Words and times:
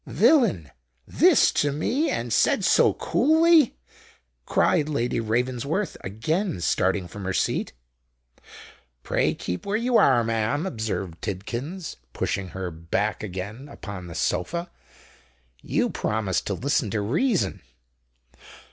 "Villain! 0.07 0.71
this 1.07 1.51
to 1.51 1.71
me—and 1.71 2.33
said 2.33 2.65
so 2.65 2.95
coolly!" 2.95 3.77
cried 4.47 4.89
Lady 4.89 5.19
Ravensworth, 5.19 5.95
again 6.03 6.59
starting 6.59 7.07
from 7.07 7.23
her 7.23 7.33
seat. 7.35 7.73
"Pray 9.03 9.35
keep 9.35 9.63
where 9.63 9.77
you 9.77 9.97
are, 9.97 10.23
ma'am," 10.23 10.65
observed 10.65 11.21
Tidkins, 11.21 11.97
pushing 12.13 12.47
her 12.47 12.71
back 12.71 13.21
again 13.21 13.69
upon 13.69 14.07
the 14.07 14.15
sofa; 14.15 14.71
"you 15.61 15.87
promised 15.87 16.47
to 16.47 16.55
listen 16.55 16.89
to 16.89 16.99
reason." 17.01 17.61